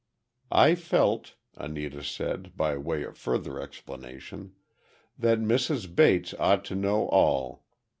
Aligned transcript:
"I 0.55 0.73
felt," 0.73 1.35
Anita 1.57 2.03
said, 2.03 2.57
by 2.57 2.75
way 2.75 3.03
of 3.03 3.19
further 3.19 3.61
explanation, 3.61 4.55
"that 5.19 5.37
Mrs. 5.39 5.95
Bates 5.95 6.33
ought 6.39 6.65
to 6.65 6.75
know 6.75 7.07
all. 7.09 7.63